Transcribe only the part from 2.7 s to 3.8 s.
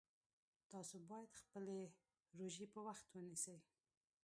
په وخت ونیسئ